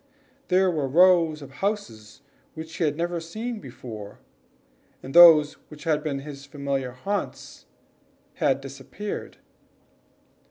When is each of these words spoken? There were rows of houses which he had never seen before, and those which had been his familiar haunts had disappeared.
There 0.47 0.71
were 0.71 0.87
rows 0.87 1.43
of 1.43 1.51
houses 1.51 2.21
which 2.55 2.77
he 2.77 2.85
had 2.85 2.97
never 2.97 3.19
seen 3.19 3.59
before, 3.59 4.17
and 5.03 5.13
those 5.13 5.53
which 5.69 5.83
had 5.83 6.01
been 6.01 6.21
his 6.21 6.43
familiar 6.47 6.89
haunts 6.93 7.67
had 8.37 8.61
disappeared. 8.61 9.37